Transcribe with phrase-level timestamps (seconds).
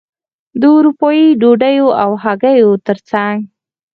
[0.61, 3.37] د اروپايي ډوډیو او هګیو ترڅنګ.